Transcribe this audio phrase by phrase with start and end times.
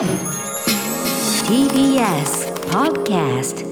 [0.00, 0.08] TBS
[2.70, 3.66] Podcast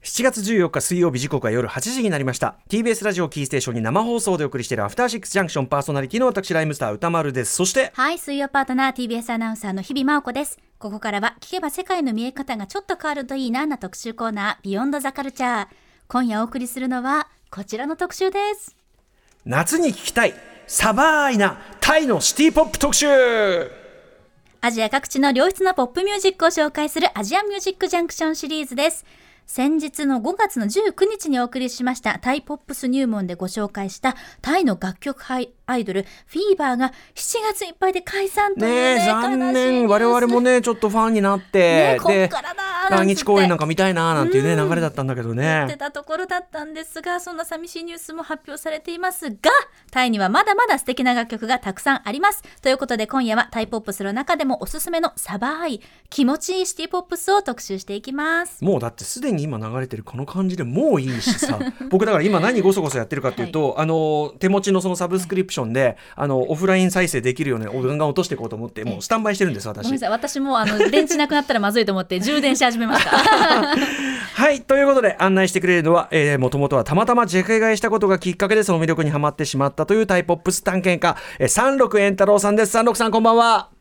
[0.00, 10.60] 7月14日水曜日時刻は夜8時になりました TBS ラジオキーステーションに生放送でお送りしているアフターシックスジャンクションパーソナリティの私ライムスター歌丸ですそしてはい、水曜パートナー TBS アナウンサーの日々真央子です。
[10.78, 15.66] ここからは聞けば世界の見え方がちょっと変わるといいなな特集コーナー、ビヨンドザカルチャー。
[16.06, 18.76] 今夜お送りするのはこちらの特集です。
[19.44, 23.06] 夏に聞きたいサバーイなタイのシティポップ特集
[24.62, 29.04] アジア各地の良質なポップミュージックを紹介するアジアミュージックジャンクションシリーズです。
[29.46, 39.88] 先日の5月の19日にお送りしましたタイポップス入門でご紹介したタイの楽曲アイドルフィーバーが7月いっぱいで解散というねえね残念。
[39.88, 44.68] 我々もねちょっとファンになって、ねこっでからだ来日公演なんか見たいなーなんていうね、うん。
[44.68, 49.36] 流れだったんだけどってねたところだったんですがそんな寂しいニュースも発表されていますが
[49.90, 52.42] タイにはまだまだ素敵な楽曲がたくさんあります。
[52.60, 55.80] ということで今夜はタイポップスの中でもおすすめのサバーイ
[56.10, 58.62] 気持ちいいシティポップスを特集していきます。
[58.62, 61.58] もうだってすでに今流れてるこの感じでもういいしさ。
[61.90, 69.84] 僕だから今何ごそごそやってるかっていうと、あの手持ちのそのサブスクリプションで、あのオフライン再生できるようにガンガン落としていこうと思ってもうスタンバイしてるんです私。
[69.84, 70.10] ごめんなさい。
[70.10, 73.10] 私もあの電池なくなったらまずいと思って充電し始めました。
[74.34, 82.72] はいということで案内してくれるのはもともとはたまたまジェケ買いしたことがきっかけでその魅力にはまってしまったというタイポップス探検家、えー、三六円太郎さんです。
[82.72, 83.73] 三六さんこんばんは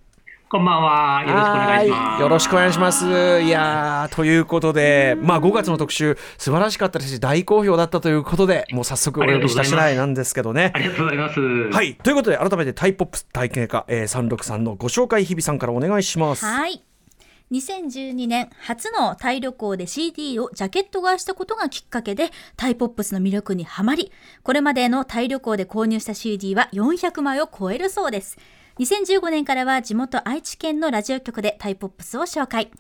[0.53, 1.23] こんばんは。
[1.25, 2.09] よろしくお願いします。
[2.11, 3.41] はいよろしくお願いします。
[3.41, 10.77] いやーということで、まあ5月の特集素晴らしかったですし大好評だったということで、もう早速お呼びした次第なんですけどねあ。
[10.77, 11.39] りがとうございます。
[11.39, 16.45] はいということで改めてタイポップス体験家、えー、363のご紹介日比さんからお願いします。
[16.45, 16.83] はい
[17.51, 24.11] 2012年初のタイ旅行で CD をジャケット買いしたことがきっかけでタイポップスの魅力にはまり
[24.43, 28.37] これまでのタイ旅行で購入した CD は400枚を超えるそうです
[28.79, 32.71] 2015年からは地元愛知県のラジオ局でタイポップスを紹介。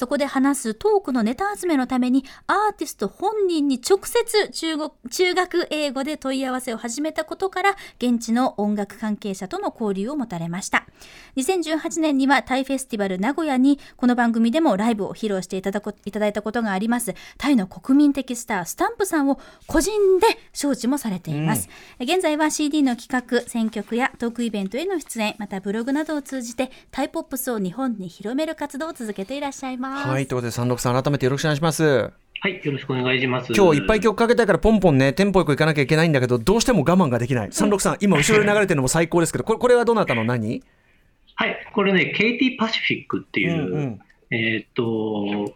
[0.00, 10.86] そこで話すトークのネタ集めのためにアーティスト本人に直接中国中学英語で問い合わせを始めたことから現地の音楽関係者との交流を持たれました。
[11.36, 17.14] 2018年にはタイフェスティバル名古屋にこの番組でもライブを披露していただこいただいたことがあります。
[17.36, 21.68] タイの国民的スタースタンプさんを個人で招致もされています、
[22.00, 31.84] 現在は CD の企画選曲やトークイベントへの出演またブログなどを通じてタイポップスを日本に広める活動を続けていらっしゃいますはいということで363改めてよろしくお願いします。
[32.42, 33.52] はい、よろしくお願いします。
[33.52, 37.48] 今日いっぱい曲かけたいからポンポンねテンポよくいかなきゃいけないんだけどどうしても我慢ができない。
[37.48, 40.24] 363今後ろで流れてるのも最高ですけどこれこれはどなたの？
[40.24, 40.62] 何？
[41.36, 44.00] はい、これね、ケイティ・パシフィックっていう、うんうん。
[44.30, 45.54] えーっと、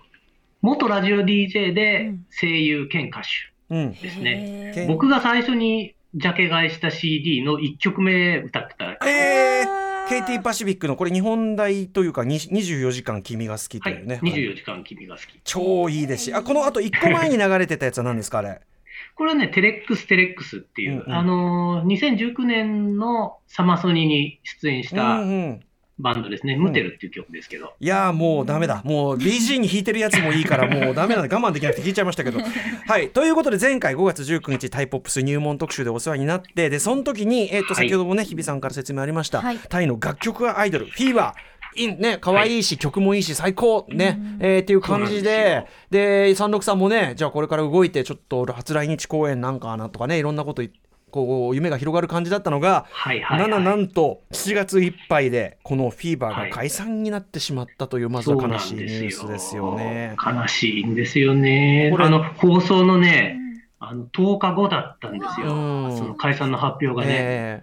[0.63, 2.25] 元ラジオ DJ うでん。
[2.41, 3.21] 声優兼歌
[3.69, 3.95] うん。
[3.95, 4.73] 手ですね。
[4.77, 4.87] へー。
[4.89, 9.07] 僕が最初にジャケ買いした CD の1曲目歌ってた。
[9.07, 15.27] えー、ケイティ・パシフィックのこれ日本大というかに24時間君が好きとはい、いうね、24時間君が好き。
[15.45, 16.35] 超いいですし。
[16.35, 18.61] あこのあと1個前に流れてたやつは何ですかあれ？
[19.17, 21.13] これはね、テレックス・テレックスっていう、うんうん。
[21.13, 25.61] あのー、2019年のサマソニに出演したうんうん
[25.99, 27.73] バンドですね、ムテルっていう曲ですけど。
[27.79, 28.83] いやーもうダメだ。
[28.85, 32.41] もう BG に弾いてるやつもいいからもうダメなんで我慢できなくて弾いちゃいましたけど。
[32.41, 33.11] はい。
[33.11, 37.89] ということで前回5月19日タイポップス入門特集でお世話になってでその時に、えー、とはい。
[37.89, 39.59] 先ほどもね日比さんから説明ありました、はい。
[39.69, 41.55] タイの楽曲アイドルフィーバー。
[41.77, 42.19] いいね。
[42.21, 43.87] 可愛いし、曲もいいし最高。
[43.89, 45.67] ね、えーっていう感じで。
[45.91, 50.73] で三六さんもねじゃあこれから動いてちょっと初来日公演なんかなとかねいろんなことい
[51.15, 53.51] こう夢が広がる感じだったのが、はいはい、はい。
[53.51, 60.17] なななんと7月いっぱいでこのフィーバーが解散になってしまったというまずは悲しいニュースですよね。
[60.19, 61.99] 悲しいんですよねこ。
[61.99, 63.39] れあの、放送のね、
[63.79, 65.87] あの、10日後だったんですうよ。
[65.89, 67.09] んその解散の発表がね。
[67.13, 67.63] え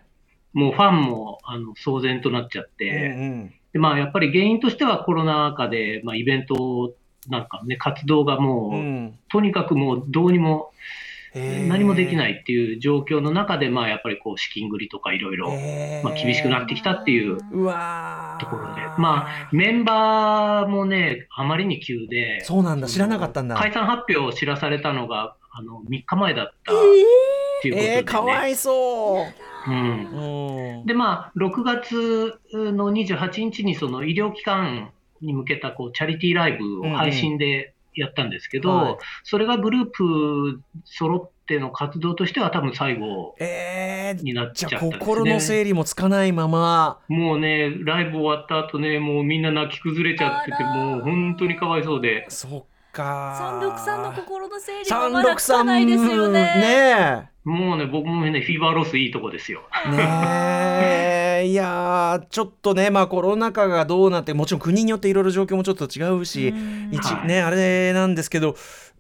[0.54, 3.08] もうファンも、あの、騒然となっちゃっえて。
[3.08, 6.94] うんで、まあ、やっぱり原因としてはコロナ禍で、まあ、イベント
[7.30, 15.50] なんかね、活動がもう、うんうんとにかくもうどうにも、ええ何もできないっていう状況の中で、まあ、やっぱりこう、資金繰りとかいろいろ、
[16.22, 18.82] 厳しくなってきたっていうところで。
[18.98, 23.56] まあ、メンバーもね、あまりに急で、そうなんだ知らなかったんだ。
[23.56, 26.76] 解散発表を知らされたのが、あの、3日前だったっ
[27.62, 27.98] ていうことで、ね。
[27.98, 29.26] えー、かわいそ
[29.68, 29.74] うん。
[29.74, 30.80] う。
[30.80, 34.92] うんで、まあ、6月の28日にその医療機関
[35.22, 45.06] に向けたこうチャリティーライブを配信でやったんですけど、はいそれがグループ揃っての活動としては多分最後えー、になっちじゃったんですね。
[45.06, 47.00] 心の整理もつかないまま。
[47.08, 52.26] もうね、ライブ終わった後ね、もうみんな泣き崩れちゃってて、もう本当にかわいそうで。
[52.30, 53.36] そっか。
[53.38, 56.40] 三六さんの心の整理がまだつかないですよね。
[56.42, 59.64] ねもうね、僕もね、フィーバーロスいいとこですよ。
[59.86, 59.90] え。
[59.90, 61.21] ねえ。
[61.42, 66.90] ねいやーちょっとねまあコロナ禍がどうなってもちろん国によっていろいろ状況もちょっと違うしうん。
[66.92, 67.28] 一はい。
[67.28, 68.56] ねあれなんですけど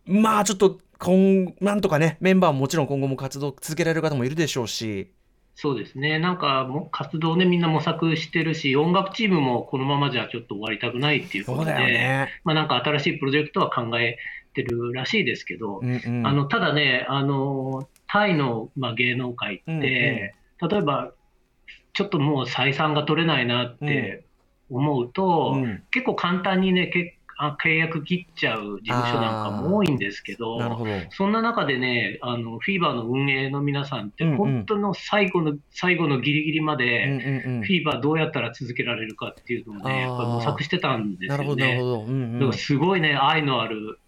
[0.06, 5.12] まあちょっと今なんとかねメンバーももちろん今後も活動続けられる方もいるでしょうし。
[5.54, 12.30] そうですね、なんかもう活動ね、みんな模索してるし、音楽チームもこのままじゃちょっと終わりたくないっていうことで、そうだよね。
[12.44, 14.18] まあ、なんか新しいプロジェクトは考え
[14.54, 16.26] てるらしいですけど、うんうん。
[16.26, 20.70] あのただね、あのタイの、まあ、芸能界って、うんうん。
[20.70, 21.12] 例えば
[21.94, 24.24] ちょっともう採算が取れないなって
[24.70, 30.60] 思うと、うん結構簡単にね、けあ契約切っちゃう事務所なんかも多いんですけど。
[31.10, 41.80] そんな中でね、あのフィーバーの運営の皆さんって、うんうん本当の最後の最後のギリギリまうんで、うんうんフィーバーどうやったら続けられるかっていうのをね、やっぱり模索してたんですよね。
[41.82, 44.00] うんうすごいね、愛のある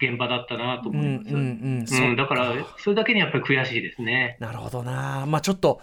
[0.00, 1.34] 現場だったなとうん思います。
[1.34, 4.36] うんうんうん、だから、それだけにやっぱり悔しいですね。
[4.38, 5.24] なるほどな。
[5.26, 5.80] まあちょっと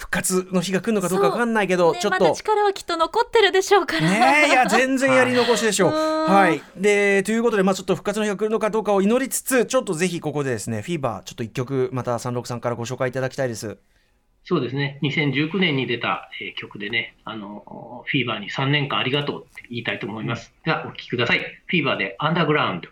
[0.00, 4.10] 復活の日が来るのかどうかわかんないけど、ねちょっとまだ力はきっと残ってるでしょうから。
[4.10, 5.92] ねえいや全然やり残しでしょう。
[5.92, 13.76] うんはいでということでまあちょっと復活の日が来るのかどうかを祈りつつちょっとぜひここでですねフィーバーちょっと一曲また三六さんからご紹介いただきたいです。
[14.44, 20.54] そうですね、2019年に出た、えー曲でね、あの、フィーバーに3年間ありがとうって言いたいと思います。
[20.64, 21.40] では、お聴きください。
[21.66, 22.88] フィーバーでアンダーグラウンド。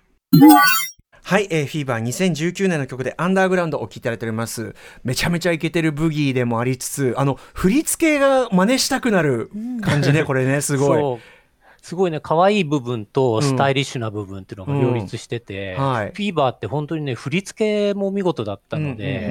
[1.28, 4.74] はい、えー、フィーバー2019年の曲でアンダーグラウンドをお聴きいただいております。
[5.04, 9.50] めちゃめちゃイケてるブギーでもありつつ、あの、振り付けが真似したくなる
[9.82, 11.20] 感じね、これね、 すごい。
[11.82, 13.42] すごいね、可愛い部分とうん。
[13.42, 15.90] スタイリッシュな部分っていうのが両立してて、うん。
[15.90, 16.06] はい。
[16.06, 19.26] フィーバーって本当にね、振り付けも見事だったので、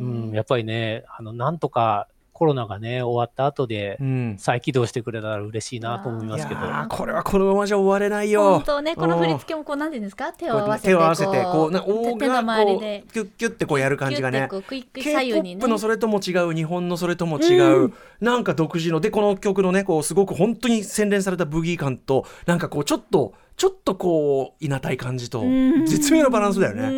[0.00, 0.28] うん。
[0.28, 4.36] うんやっぱりね、あの、なんとかコロナがね、終わった後でうん。
[4.38, 6.60] 再起動してくれたら嬉しいなと思いますけど。
[6.60, 8.56] いやーこれはこのままじゃ終われないよ。
[8.56, 10.32] 本当ね、この振り付けもこう、なんていうんですか？
[10.34, 10.88] 手を合わせて。
[10.88, 13.04] 手を合わせてこうな手大手のがこう周りで。
[13.12, 15.66] キュッキュッてこうやる感じがねクイック左右にね。
[15.66, 26.82] のそれとも違う日本のそれとも違う、うんなんか独自のでこの曲のねこうすごく本当に洗練されたブギー感となんかこうちょっとちょっとこういなたい感じとうん絶妙なバランスだよね。
[26.82, 26.90] うん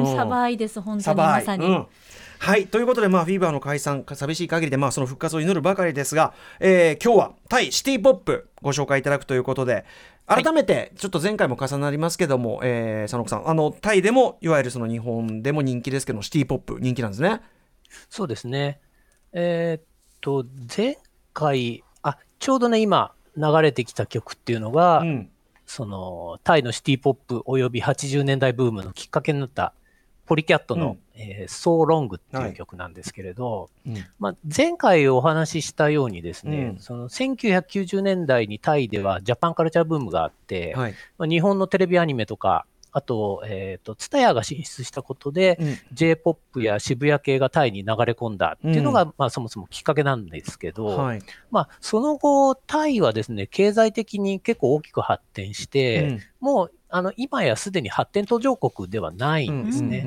[0.00, 1.66] うんサバイです、本当にまさに。
[1.66, 1.86] うん
[2.38, 9.84] はいということで、まあ、フィーバーの解散寂しい限りで、まあ、その復活を祈るばかりですが、えー今日はタイシティ・ポップご紹介いただくということで
[10.26, 17.40] 改めてちょっと前回も重なりますけども、えー佐野さんあのタイでもいわゆるその日本でも人気ですけどシティ・ポップ人気なんですね。
[18.08, 18.80] そうですね。
[19.32, 19.84] えーっ
[20.20, 20.44] と、
[20.76, 20.98] 前
[21.32, 25.30] 回、あ、ちょうどね、今流れてきた曲っていうのが、うん
[25.66, 29.74] その、タイのシティポップおよび80年代ブームのきっかけになった、
[30.28, 34.04] ポリキャットの、えー、So Long ってはいいう曲なんですけれど、うん。
[34.18, 36.78] まあ、前回お話ししたようにですね、うん。
[36.78, 40.94] その1990年代にタイではジャパンカルチャーブームがあって、はい。
[41.16, 42.66] まあ、日本のテレビアニメとか、
[42.98, 45.78] あと、えっ、と、ツタヤが進出したことで、うん。
[45.92, 51.20] J-POP や渋谷系がタイに流れ込んだっていうのが、まあそもそもきっかけなんですけど、はい。
[51.50, 56.20] まあその後、タイはですね、経済的に結構大きく発展して、うん。
[56.40, 60.06] もう、あの、今やすでに発展途上国ではないんですね。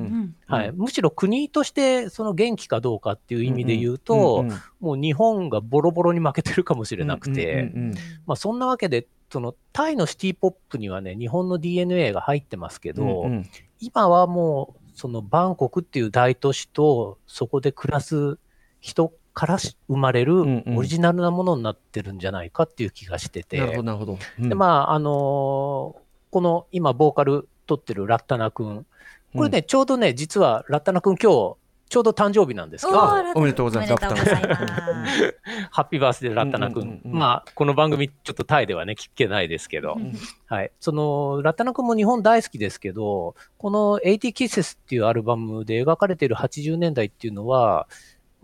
[0.74, 7.72] むしろ国としてその元気かどうかっていう意味で言うと、うんうんもう日本がボロボロに負けてるかもしれなくて、
[8.36, 13.50] そんなわけで、そのタイのシティポップにはね、日本の DNA が入ってますけど、うんうん。
[13.80, 18.38] 今はもう、そのバンコクっていう大都市と、そこで暮らす
[18.82, 20.78] 人からし生まれるんうん。
[20.78, 24.18] オリジナルなものになってるんじゃないかっていう気がしてて、なるほどなるほど。
[24.40, 24.50] うん。
[24.50, 28.86] で、まあ、あのーこの今、ボーカル撮ってるラッタナ君、
[29.36, 31.56] これね、ちょうどね、実はラッタナ君今日、
[31.92, 33.00] ちょうど誕生日なんですけど、
[33.36, 34.06] おめでとうございます。
[35.72, 36.84] ハッピーバースデーラッタナ君。
[36.84, 37.20] うんうんうんうん。
[37.20, 40.14] まあ、この番組ちょっとタイではね、聞けないですけど、うん
[40.46, 40.72] はい。
[40.80, 47.90] その、ラッタナ君も日本大好きですけど、この80 Kisses っていうアルバムで描かれている80年代っていうのは、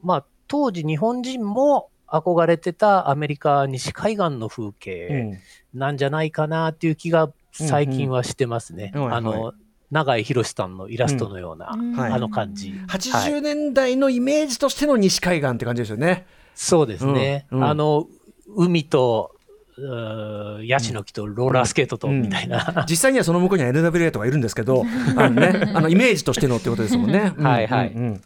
[0.04, 5.40] まあ、当時日本人も憧れてたアメリカ西海岸の風う景ん。
[5.74, 8.92] なんじゃないかなっていう気が最近はしてますね。
[8.94, 9.02] うん。
[9.04, 9.12] うんはい。
[9.14, 9.54] はあの、
[9.92, 11.68] 永井博さんのイラストのような、
[12.02, 12.12] はい。
[12.12, 12.74] あの感じ。
[12.88, 16.26] 80年代のイメージとしての西海岸って感じですよね。
[16.56, 17.48] そうですね。
[17.52, 17.60] うん。
[17.60, 17.66] うん。
[17.66, 18.08] あの、
[18.56, 19.32] 海と、
[20.64, 22.86] ヤシの木とローラースケートと、うんみたいな。
[22.90, 24.84] 実際にはその向こうには NWA とかいるんですけど、
[25.16, 27.34] あのね、あのイメージとしてのってことですもんね。
[27.38, 27.46] うん。
[27.46, 27.92] はいはい。
[27.92, 28.22] うん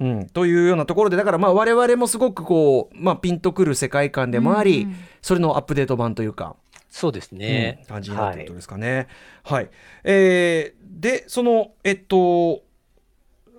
[0.00, 0.18] うん。
[0.18, 0.26] うん。
[0.28, 4.96] というようなところでだからまあ我々もすごくこう、まあ、ピンとくる世界観でもあり、うんうん。
[5.22, 6.54] それのアップデート版というか、
[6.96, 7.80] そうですね。
[7.82, 9.06] うん感じになってるとですかね。
[9.44, 9.68] はい、
[10.04, 12.62] えーでそのえっと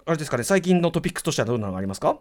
[0.08, 2.20] あれですかね最近のトピックスとしてはどんなのがありますか？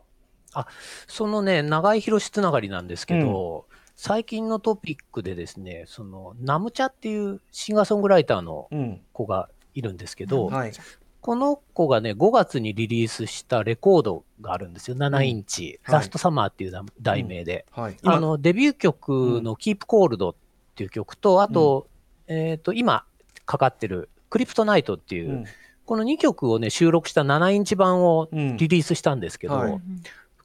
[1.07, 10.73] そのね、長井博つながりなんですけど、最近のトピックでですね、その、ナムチャっていうシンガーソングライターのうん子がいるんですけど、はい
[11.21, 14.97] この子がね、5月にリリースしたレコードがあるんですよ。
[14.97, 15.81] 7インチ。
[15.83, 17.67] はいラストサマーっていう題名で。
[17.73, 17.97] はい。
[18.05, 20.46] あの、デビュー曲の Keep Cold って
[20.83, 21.89] いう曲と、あと、
[22.27, 23.05] えっ、と、今
[23.45, 25.45] かかってるクリプトナイトっていう、うん
[25.87, 29.81] この2曲をね、収録した7インチ版をうんリリースしたんですけど、はい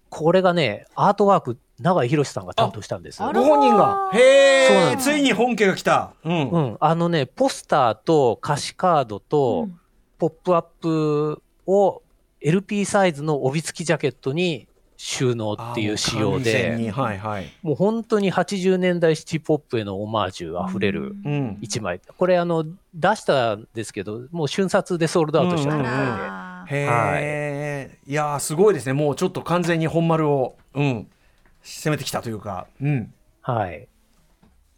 [0.10, 3.24] これがね、アートワーク、永井博さんが担当したんです。
[3.24, 4.10] ご本人が。
[4.12, 4.86] そうへえ。
[4.88, 6.14] なんですついに本家が来た。
[6.26, 6.50] うん。
[6.50, 9.82] うん、あのね、ポスターと歌詞カードと、うん
[10.22, 12.04] ポップアップを
[12.42, 14.68] LP サイズの帯付きジャケットに
[15.04, 17.52] 収納っていう仕様で、はいはい。
[17.64, 21.58] もう本当に80年代シティポップへのオマージュあふれるうん。
[21.60, 22.00] 一枚。
[22.20, 26.02] これあの、出したんですけど、もう瞬殺でソールドアウトしちゃったみたいで。
[26.02, 28.94] あらへえ、い、やーすごいですね。
[28.94, 31.08] もうちょっと完全に本丸を、うん、
[31.64, 33.88] 攻めてきたというか、うん、はい。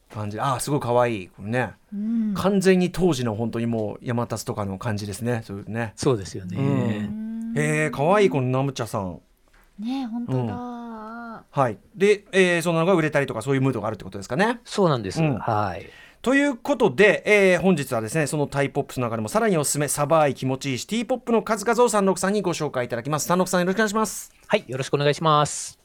[0.09, 0.39] 感じ。
[0.39, 1.27] あーすごい可愛い。
[1.27, 2.33] これね、うん。
[2.33, 5.41] 完全に当時の本当にもう山達とかの感じですね。
[5.43, 5.91] そういうね。
[5.97, 6.57] そうですよね。
[6.57, 7.53] うん。
[7.57, 9.19] へえ可愛いこのナムチャさん
[9.79, 10.53] ね本当だ、
[11.49, 11.77] はい。
[11.95, 14.59] で、えーそののが売れたりとかそういうムードがあるってことですかね。
[14.65, 15.21] そうなんです。
[15.21, 15.37] うん。
[15.37, 15.85] はい。
[16.21, 23.27] ということで、えー本日はですねそのタイポップスの中でもさらにおすすめサバーイ気持ちいいシティポップの数々を三六さんにご紹介いただきます。
[23.27, 24.31] 三六さんよろしくお願いします。
[24.47, 24.63] はい。
[24.67, 25.79] よろしくお願いします。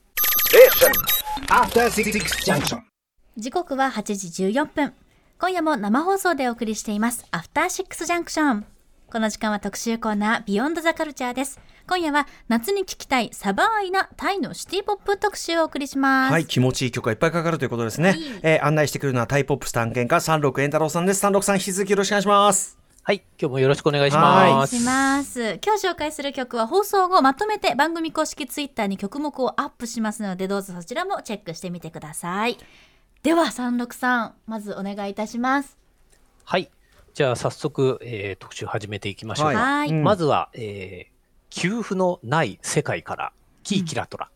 [3.37, 4.92] 時刻は8時14分。
[5.40, 7.25] 今夜も生放送でお送りしています。
[7.30, 8.66] アフターシックスジャンクション
[9.11, 18.11] この時間は特集コーナービヨンドザカルチャーです今夜は夏に聴きたいサバーイなタイのシティポップ特集をお送りしますはい、気持ちいい曲がいっぱいかかるということですね。
[18.11, 21.21] はいえー案内してくれるのはタイポップス探検家三六円太郎さんです。
[21.21, 22.76] 三六さん引き続きよろしくお願いします。
[23.02, 23.23] はい。
[23.40, 24.50] 今日もよろしくお願いしおます。
[24.50, 32.59] 願いします今日紹介する曲は放送後まとめて番組公式ツイッターに曲目をアップしますのでどうぞそちらもチェックしてみてください
[33.23, 35.78] では三六さんまずお願いいたします
[36.45, 36.71] はい。
[37.14, 39.59] じゃあ早速、えー特集始めていきましょうか。
[39.59, 41.17] はいうんまずは、えー
[41.58, 43.32] 給付のない世界から、
[43.64, 44.30] キーキラトラ。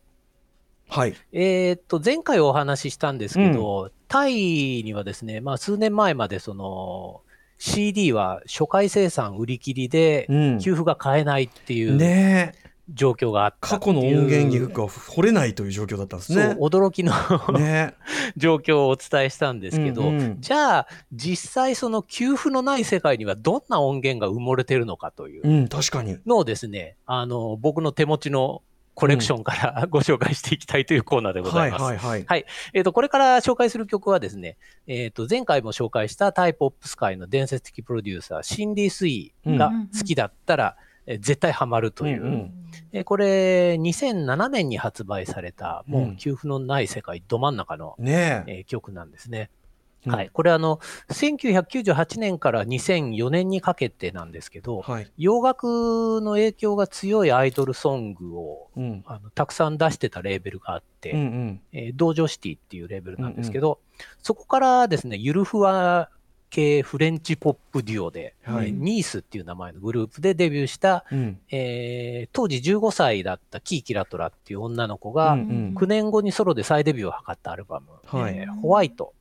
[0.89, 1.15] はい。
[1.31, 7.21] えーっと、前回お話ししたんですけど、タイにはですね、まあ数年前までその、
[7.59, 16.55] CD は初回生産売り切りでうん、給付が買えないっていうねえ、状況があった過去の音源にが掘れないという状況だったんですそうね。
[16.59, 17.13] 驚きの
[17.57, 17.93] ね
[18.35, 26.17] 状況をお伝えしたんですけど、うんうんじゃあ実際その給付のない世界にはどんな音源が埋もれてるのかといううん、確かに。
[26.25, 28.61] のをですね、あの僕の手持ちの
[28.95, 31.83] コレクションから、ご紹介していきたいというコーナーでござはいいます。
[31.83, 32.25] はいはい。
[32.25, 40.75] はいえっ、と、これから紹介する曲はですね、えっ、と、前回も紹介したタイポップス界の伝説的プロデューサー、シンディ・スイが好きだったら、
[41.05, 42.53] えー絶対ハマるという、うんうん
[42.91, 49.49] えーこれ、2007年に発売された、もううん給付のない世界ど真ん中の、ね曲なんですね。
[49.49, 49.63] うん
[50.05, 50.29] はい。
[50.33, 50.81] これあの、
[51.11, 55.11] 1998年から2004年にかけてなんですけど、はい。
[55.17, 59.03] 洋楽の影響が強いアイドルソングをうん。
[59.05, 61.61] あのたくさん出してたレーベルがあって、うんうん。
[61.71, 63.79] えー道場シティっていうレーベルなんですけど、
[64.21, 66.09] そこからですね、ゆるふわ
[66.53, 71.39] 系フレンチポップデュオで、はいえーニースっていう名前のグループでデビューした、うん。
[71.49, 79.13] えー当時15歳だったキーキラトラっていう女の子が、うんうん9年後にソロで再デビューを図ったアルバム、はいえーホワイト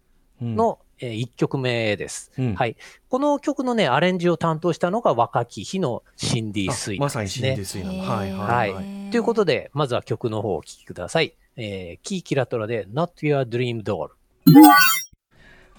[0.43, 2.77] うん、の、え1曲目です、うんはい。
[3.09, 7.49] この曲のね、アレンジを担当したのが若き日のシンディ・スイあまさになんですね。
[7.49, 7.95] シンディスイなの。
[7.95, 8.75] へーはいははいい。
[8.75, 9.11] はい。
[9.11, 11.35] ということで、まずは曲の方をお聴きください。
[11.57, 14.11] えーキーキラトラで Not Your Dream Doll。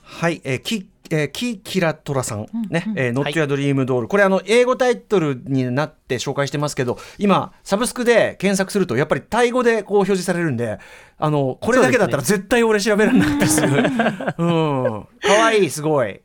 [0.01, 2.99] はい、えー、キえーキーキラトラさん、ね、うん。
[2.99, 3.33] えー、ノッはい。
[3.33, 10.79] トやドリームドール、これあの英語タイトルになって紹介してますけど、今サブスクで検索するとやっぱりタイ語でこう表示されるんで、
[11.17, 13.61] あのこれだけだったら絶対俺調べられなかったです。
[14.37, 16.21] うん、可愛いすごい。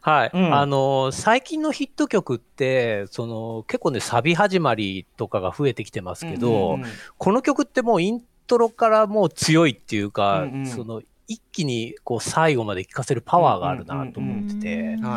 [0.00, 0.30] はい。
[0.32, 0.54] うん。
[0.54, 6.78] あのー最近のヒット曲って、その、結構ね、サビ始まりとかが増えてきてますけど、
[7.18, 10.66] この曲ってもうイントロからもう強いっていうか、うんうん。
[10.66, 15.08] その、一気にこう最後まで聴かせるパワーがあるなと思ってて、や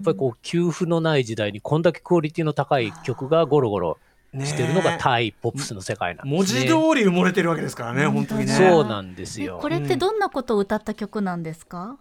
[0.00, 3.98] っぱりこう、給付のない時代にこんだけクオリティの高い曲がゴロゴロ
[4.32, 6.36] ねしてるのがタイポップスの世界なんです、ね。
[6.36, 8.52] 文字通り埋もれてるわけですからね、本当にね。
[8.52, 9.58] そうなんですよ。
[9.60, 11.98] これってどんなことを歌った曲なんですか、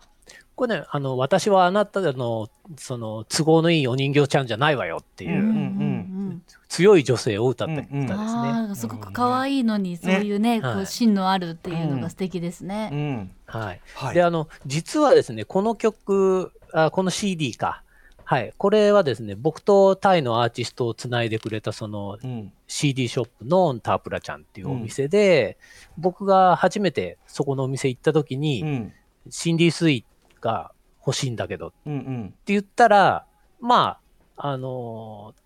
[0.55, 5.92] これね、あの、私はあなたの、その、都合のいいお人形ちゃんじゃないわよっていう、うんん
[6.67, 8.09] 強い女性を歌った歌ですね。
[8.15, 12.89] ああすごく可愛いのにそういうねこはいう芯のあるっていうのが素敵ですうね。
[12.89, 13.31] ん。
[13.45, 13.81] はい。
[13.95, 14.15] はい。
[14.15, 17.83] で、あの、実はですね、この曲、あこの CD か。
[18.25, 18.53] はい。
[18.57, 22.51] これはですね、僕とタイのアーティストをつないでくれた、そのうん。
[22.67, 25.57] CD ショップのタープラちゃんっていうお店で、
[25.97, 28.93] 僕が初めてそこのお店行った時に、うん。
[29.29, 30.05] シンディ・スイ
[30.41, 30.71] が
[31.05, 32.25] 欲しいんだけどうんうん。
[32.27, 33.25] って言ったら、
[33.61, 33.99] ま
[34.37, 35.42] あ、あのー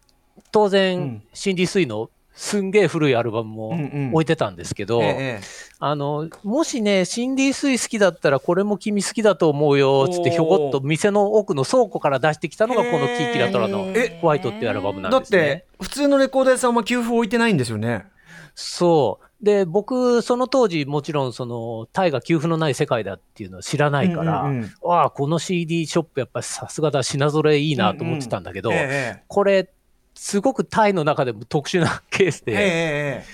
[0.52, 0.70] 当うん。
[0.70, 4.12] 然、シンディ・スイのすんげえ古いアルバムもうんうん。
[4.14, 5.42] 置いてたんですけど、ええ
[5.80, 15.38] あの、もしね、シンディ・スイ好きだったら、これも君好きだと思うよ、つって、ひょこっと店の奥の倉庫から出してきたのが、このキーキラトラのえホワイトっていうアルバムなんだっですね。
[15.40, 18.06] て普通のレコード屋さんは旧譜置いてないんですよね。
[18.54, 19.28] そう。
[19.46, 24.72] で、僕、その当時、もちろん、その、タイが給付のない世界だっていうのは知らないから、うんうんうん。
[24.82, 29.24] わあ、この CD ショップ、やっぱりさすがだ、品揃えいいなと思ってたんだけど、ええ。
[29.28, 29.70] これ、
[30.18, 32.66] すごくタイの中でも特殊なケースええで、え
[33.24, 33.26] え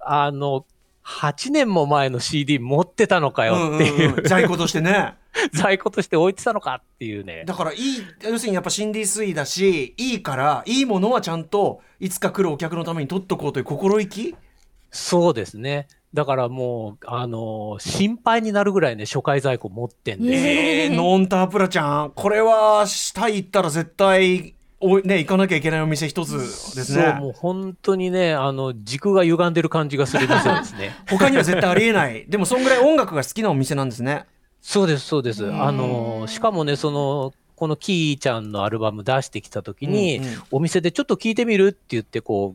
[0.00, 0.64] あの、
[1.04, 5.14] 8年も前の CD 持ってたのかよっていう、うんうんうん在庫としてね。
[5.52, 7.44] 在庫として置いてたのかっていうね。
[7.46, 14.34] だからいい要するにやっぱシンディ・スイだしいいからいいものはちゃんといつか来るお客のために取っとこうという心意気？
[14.90, 15.86] そうですね。
[16.12, 20.84] だからもう、あの心配になるぐらいね、初回在庫持ってんで。
[20.84, 26.44] えー、ノンタープラちゃんこれはタイ行ったら絶対おね行かなきゃいけないお店一つで
[26.84, 30.94] すそう、ねもう本当にね、あの、軸が歪んでる感じがする店ですね。
[31.08, 32.26] 他には絶対ありえない。
[32.30, 34.26] でもそんぐらい音楽が好きなお店なんですね。
[34.60, 35.46] そうです、そうです。
[35.46, 35.62] ん。
[35.62, 40.42] あの、しかもね、その、このキーちゃんのアルバム出してきた時に、うんうん。
[40.52, 42.54] お店でちょっと聞いてみるって言って、こ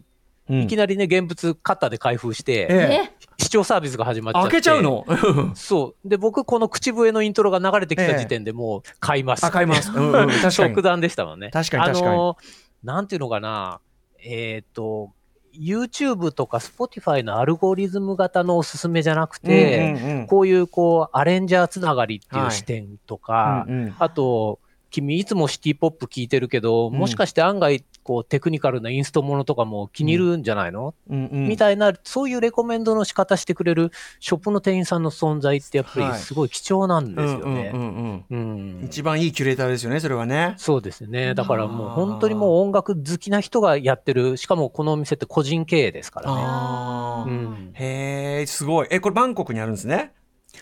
[0.49, 4.51] う、いきなりね、現物カッターで開封して、ええ視聴サービスが始まっちゃって。
[4.51, 5.05] 開けちゃうの？
[5.55, 6.07] そう。
[6.07, 9.45] で、僕、この口笛のイントロが流れてきた時点でもう買います。
[9.45, 10.27] あ買います、うんうん、
[11.01, 11.49] でしたもんね。
[11.51, 12.07] 確かに確かに。
[12.07, 12.37] あの、
[12.83, 13.79] なんていうのかな、
[14.23, 15.11] えっ、と、
[15.53, 20.27] YouTube とか Spotify のアルゴリズム型のおすすめじゃなくて、うんうんうん。
[20.27, 22.47] こういうこう、アレンジャーつながりっていはい。
[22.49, 23.95] う視点とか、うんうん。
[23.99, 24.59] あと、
[24.89, 26.93] 君いつもシティポップ聞いてるけど、うん。
[26.93, 31.47] もしかして案外、こう、テクニカルなインストものとかも気に入るんじゃないの、うんうん。
[31.47, 36.11] みたいな、そういうレコメンドの仕方してくれるショップの店員さんの存在ってやっぱはい。
[36.13, 37.71] りすごい貴重なんですよね。
[37.73, 38.79] うんうんうんうん。
[38.79, 38.85] うん。
[38.85, 40.55] 一番いいキュレーターですよねそれはね。
[40.57, 41.33] そうですね。
[41.33, 47.31] だからもう本当にもう音楽好きな人がやってる、しかもこのお店って個人経営ですからね。
[47.31, 48.87] うん、へえすごい。
[48.91, 50.11] えこれバンコクにあるんですね？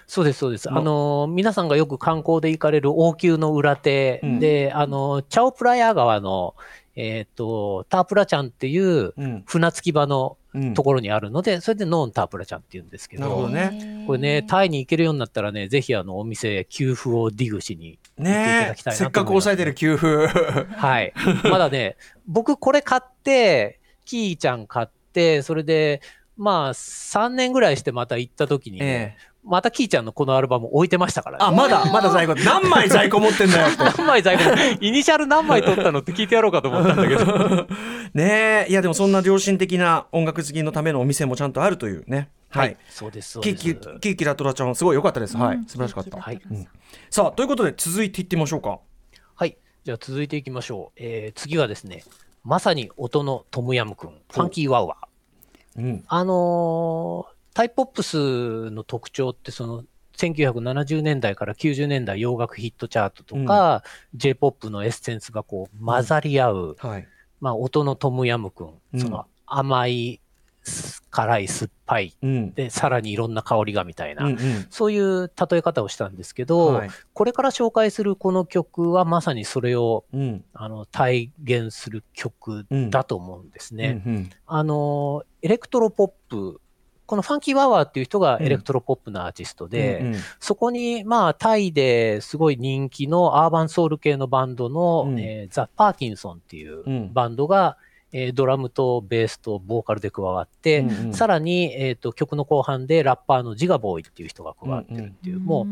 [0.07, 0.69] そうです、そうです。
[0.69, 4.39] のあのー、皆さんがよく観光で行かれる王宮の裏手うん。
[4.39, 6.55] で、あのー、チャオプラヤ川の、
[6.95, 9.43] えっ、と、タープラちゃんっていううん。
[9.45, 10.73] 船着き場のうん。
[10.73, 14.03] ところにあるので、それでノーンタープラちゃんって言うんですけど、なるほどね。
[14.05, 19.43] これね、タイに行けるようになったらね、ぜひあの、お店、給付をディグしに行っていたねだきたいなせっかくと思います。
[19.45, 20.27] 抑えてる給付。
[20.75, 21.13] はい。
[21.49, 21.95] まだね、
[22.27, 26.01] 僕これ買って、キーちゃん買って、それで、
[26.35, 31.45] まあ、3年ぐらいしてまた行った時にね、ええまたキーちゃんのこのアルバム置いてましたからね。
[31.45, 32.35] あまだまだ在庫。
[32.35, 34.43] 何枚在庫持ってんだよ って何枚在庫、
[34.79, 37.67] イニシャル何枚取ったのって聞いてやろうかと思ったんだけど。
[38.13, 38.71] ねえ。
[38.71, 42.29] いやでもそんな良心的な音楽好きのためのお店もちゃんとあるというね。
[42.49, 43.67] はい、そうです、そうキです。
[43.69, 45.59] ーキキーキラトラちゃんすごい良かったです、はい。
[45.67, 46.41] 素晴らしかった、はい。
[46.51, 46.67] うん。
[47.09, 48.79] さあということで続いていってみましょうか。
[49.35, 49.57] はい。
[49.85, 50.99] じゃあ続いていきましょう。
[51.01, 52.03] えー、次はですね、
[52.43, 55.81] まさに音のトムヤムくん、ファンキーワーワー。
[55.81, 56.03] うん。
[56.07, 59.83] あのータイポップスの特徴って、その、
[60.17, 63.83] 1970年代から90年代洋楽ヒットチャートとか、
[64.13, 67.07] J-POP のエッセンスがこう混ざり合う、はい。
[67.39, 68.99] まあ音のトムヤムくん、うん。
[68.99, 70.19] その甘い、
[70.63, 72.53] す辛い、酸っぱい、うん。
[72.53, 74.67] で、さらにいろんな香りがみたいな、うんうん。
[74.69, 76.89] そういう例え方をしたんですけど、はい。
[77.13, 80.43] これから紹介するこの曲はまさにそれをうん。
[80.53, 84.03] あの体現する曲だと思うんですね。
[84.05, 84.29] うんうん。
[84.45, 86.61] あの、エレクトロポップ、
[87.11, 90.19] このファンキーワーワーっていう人がエレクトロポップのアーティストで、うんうん。
[90.39, 95.19] そこに、まあ、タイですごい人気のアーバンソウル系のバンドの、うん。
[95.19, 97.13] えーザ・パーキンソンっていううん。
[97.13, 97.75] バンドが、
[98.13, 101.13] えードラムとベースとボーカルで加わって、うんうん。
[101.13, 105.67] さらに、えーと曲の後半でラッパーのジガボーイっていう人が加わってるっていう、も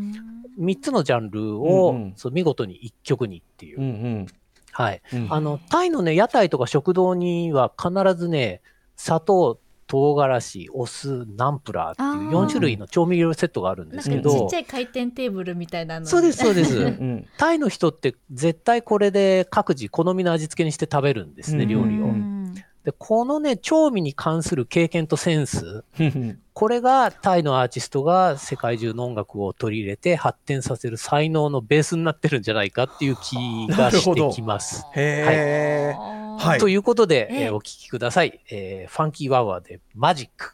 [0.58, 2.12] う3つのジャンルを、うんうん。
[2.16, 3.80] そう見事に1曲にっていう。
[3.80, 4.26] うんうん。
[4.72, 5.00] はい。
[5.14, 5.32] うん。
[5.32, 8.60] あの、タイのね、屋台とか食堂には必ずね、
[8.96, 9.58] 砂糖、
[9.90, 12.46] 唐辛子、お酢、ナンプラーっていうあー。
[12.46, 14.30] 4種類の調味料セットがあるんですけど。
[14.30, 16.06] なんかちっちゃ、い回転テーブルみたいなの。
[16.06, 16.78] そうです、そうです。
[16.78, 17.26] うん。
[17.38, 21.68] タイの人って絶対これで各自好みの味付けにして食べるんですね、うん。
[21.68, 22.39] 料理を。
[22.84, 34.84] うんで、このね、調味に関する経験とセンス、うんこれがタイのアーティストが世界中の音楽を取り入れて発展させる才能のベースになってるんじゃないかっていう気がしてきます。
[34.94, 35.96] へえ
[36.38, 38.40] はいということで、えええーお聴きください。
[38.50, 40.52] えーファンキーワーワーでマジック。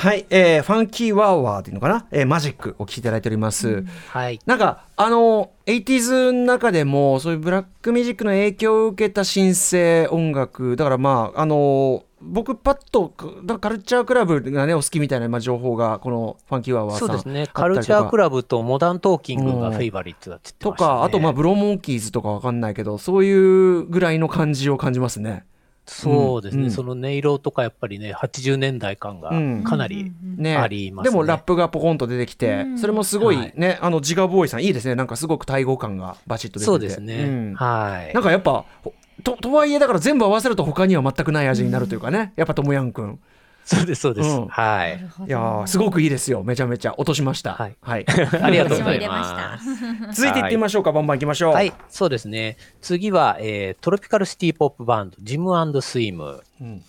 [0.00, 3.84] はい、えー、ファンキーワーワーっていうのかな、えー、マジックお聴きいただいております。
[4.08, 4.40] はい。
[4.46, 13.12] なんかあの 80s の中でもそういうブラックミュージックの影響を受けた新生音楽だからまああの僕パッと
[13.44, 17.46] だカルチャークラブがねお好きみたいなまあ情報がこのファンキーワーワーさんそうですね。
[17.52, 20.98] カルチャークラブとモダントーキングがフェイバリットだって言ってとました、ね。
[21.00, 25.44] かあとまあブローモンキーズとかわかんないけどそういうぐらいの感じを感じますね。
[25.86, 26.70] そうですね、うん。
[26.70, 29.64] その音色とかやっぱりね、80年代感がうん。
[29.64, 31.10] かなりね、ありますね。
[31.10, 32.78] でもラップがポコンと出てきて、うん。
[32.78, 33.52] それもすごいはい。
[33.56, 34.94] ね、あのジガーボーイさんいいですね。
[34.94, 36.66] なんかすごく対語感がバチッと出てて。
[36.66, 37.24] そうですね。
[37.24, 37.54] うん。
[37.54, 38.14] はい。
[38.14, 43.20] なんかやっぱほととはいえだから全部合わせると他には全くない味になるというかね、やっぱともやんくん
[43.70, 44.28] そうです、そうです。
[44.28, 44.48] うん。
[44.48, 44.98] はい。
[44.98, 46.42] いやーすごくいいですよ。
[46.42, 47.76] めちゃめちゃ落としましたはい。
[47.80, 48.06] はい、
[48.42, 50.22] ありがとうございまましたす。
[50.22, 51.52] 続いていってみましょうか、バンバンいきましょう。
[51.54, 52.56] はい、そうですね。
[52.80, 56.42] 次は、えートロピカルシティポップバンド、ジムスイム。
[56.60, 56.82] うん。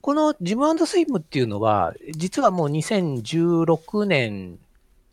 [0.00, 4.58] このジムスイムっていうのは、実はもう2016年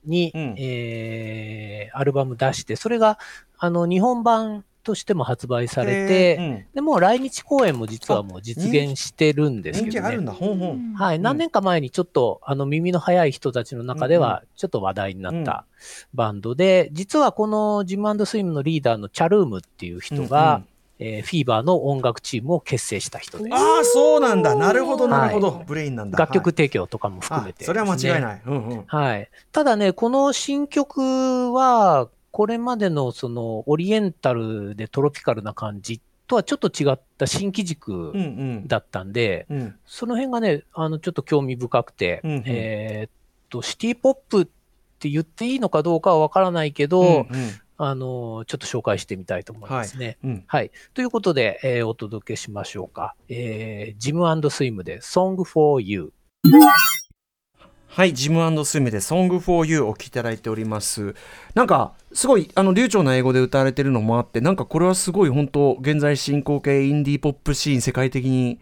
[0.05, 0.55] に、うん。
[0.57, 3.19] えーアルバム出して、それが
[3.57, 6.65] あの日本版としても発売されへて、ーうん。
[6.73, 15.65] でもう来日公演も実はもう実現してるんですけどはい、何年か前にちょっと、あの耳の速い人たちの中ではちょっと話題になった
[16.13, 20.73] バンドで、実はこのジムスイムのリーダーのチャルームっていう人が、えー
[21.21, 23.53] フィーバーの音楽チームを結成した人です。
[23.53, 24.55] ああそうなんだ。
[24.55, 26.17] なるほどなるほど、はいブレインなんだ。
[26.17, 28.21] 楽曲はい提供とかも含めて、あそれは間違いい。
[28.21, 28.83] ない、うんうん。
[28.85, 29.29] はい。
[29.51, 38.19] ただね、この新曲は、これまでのそのオリエンタルでトロピカルな感じとはちょっと違った新機軸うんう
[38.61, 43.11] んだったんで、うんその辺がね、あの、ちょっと興味深くて、うんうんえーっ
[43.49, 44.45] と、シティポップっ
[44.97, 47.25] て言っていいのかどうかはわからないけど、うんうん
[47.77, 50.17] あの、ちょっと紹介してみたいと思いますね。
[50.23, 50.71] うんはい。
[50.95, 53.13] ということで、えーお届けしましょうか。
[53.29, 56.11] えージムスイムで Song for You。
[57.95, 61.13] はい、ジムスイムで Song for You をお聴きいただいております。
[61.53, 68.59] なんか、すごい、あの、流暢な英語で歌われてるのもあって、なんかこれはすごい本当、現在進行形インディーポップシーン世界的に、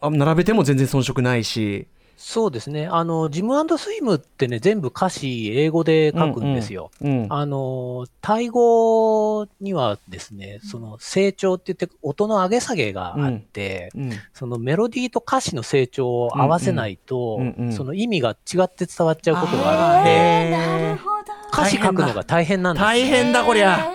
[0.00, 2.86] 並べても全然遜色ないし、そうですね。
[2.86, 6.90] あの、ジムスイムってね、全部歌詞英語で書くんですよ。
[7.00, 7.26] うん。
[7.30, 21.14] あの、タイ語にはですね、その声調って言って音の上げ下げがあって、うんそのメロディーと歌詞の声調を合わせないと、うんうんうんうんその意味が違って伝わっちゃうことがあるので、へー
[21.52, 23.88] 歌詞書くのが大変なんですよ大変だ、こりゃ。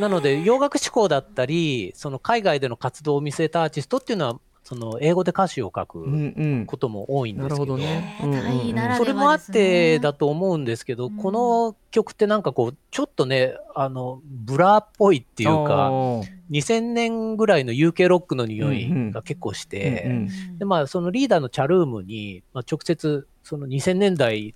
[0.00, 6.06] なので、洋楽志向だったり、その海外での活動を見据えたアーティストっていうのは、その英語で歌詞を書く。
[6.66, 8.94] ことも多いんですけど、なるほどね。
[8.96, 10.22] それもあってだと。
[10.22, 16.22] と思うんですけど、うんこの曲ってなんかこう、ちょっとね、あの、ブラーっぽいっていうか、あー
[16.52, 24.54] 2000年ぐらいの UK ロックの匂いが結構して、で、まあ、そのリーダーのチャルームに、まあ、直接、その2000年代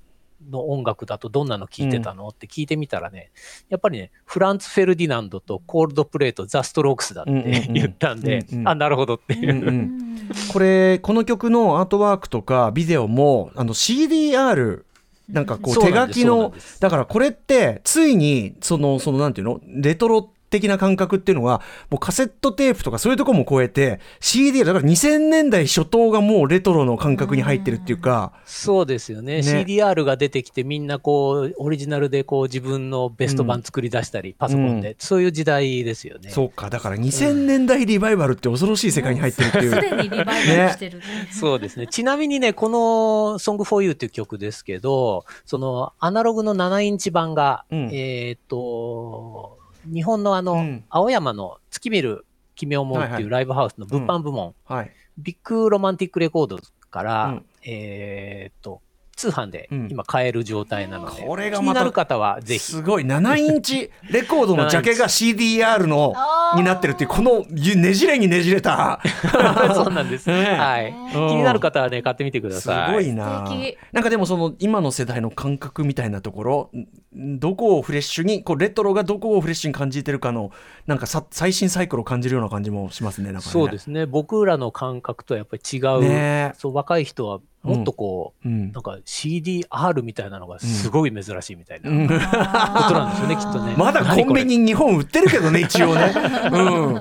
[0.51, 3.31] の音楽だとどんなの聴いてたの、って聞いてみたらね、
[3.69, 7.73] やっぱりね、フランツ・フェルディナンドとコールドプレイとザ・ストロークスだってうんうんうん。
[7.73, 9.53] 言ったんで、うんうんあ、なるほどっていう。
[9.53, 10.17] うんうん。
[10.53, 14.83] これこの曲のアートワークとかビデオもあの CDR
[15.29, 19.61] なんかこう手書きのだからこれってついにそのそのなんていうの？
[19.67, 36.31] レトロ的な感覚っていうのはもうカセットテープとかそういうところも超えて CD だから2000年代初頭がもうレトロの感覚に入ってるっていうか、そうですよねね CDR が出てきてみんなこうオリジナルでこう自分のベスト版作り出したり、パソコンで、そういう時代ですよね。
[36.31, 39.71] そうかだから2000年代リバイバルって恐ろしい世界に入ってるっていう。
[39.71, 41.01] すでにリバイバルしてる。
[41.33, 41.87] そうですね。
[41.87, 49.56] ちなみにね、この Song for You っていう曲ですけど、そのアナログの7インチ版が、うんえーっと、
[49.93, 50.85] 日本のあの、うん。
[50.89, 53.23] 青山の月見る君を思うってはいはい。
[53.23, 54.91] いうライブハウスの物販部門、はい。
[55.19, 56.59] ビッグロマンティックレコード
[56.91, 57.45] から、うん。
[57.65, 58.81] えーっと、
[59.17, 59.89] 通販でうん。
[59.91, 62.61] 今買える状態なので、これがまた気になる方はぜひ。
[62.61, 63.05] すごい。
[63.05, 66.15] 7インチレコードのジャケが CDR の
[66.55, 69.01] になってるっていうこのねじれにねじれた。
[69.75, 70.29] そうなんです。
[70.29, 70.55] ねえ。
[70.55, 70.91] はい。
[70.91, 71.29] うん。
[71.29, 72.93] 気になる方はね、買ってみてくだすさい。
[72.93, 73.45] ごいな。
[73.93, 76.87] なんかでもその今の世代の感覚みたいなところん
[77.19, 80.51] どこをフレッシュにこうレトロがどこをフレッシュに感じてるかの
[80.87, 84.05] なんかさ最新サイクルを感じるような感じもしますねねそうですね。
[84.05, 86.01] 僕らの感覚とはやっぱり違う。
[86.03, 93.75] ねそう若い人はもっとこう、うんなんか CDR みたいなのがすごい珍しいみたいな、うんことなんですよね、きっとね。
[93.79, 96.13] まだコンビニ日本売ってるけどね一応ね、
[96.53, 96.95] うん、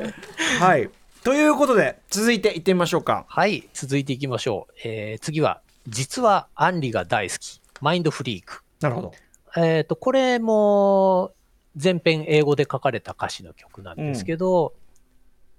[0.59, 0.89] はい
[1.23, 4.73] ということで続いていってみましょうかはい、続いていきましょう。
[4.85, 8.61] えー次は、実はアンリが大好き、マインドフリーク。
[8.81, 9.13] なるほど
[9.57, 11.31] えっ、と、これも
[11.75, 14.73] 全編英語で書かれた歌詞の曲なんですけど、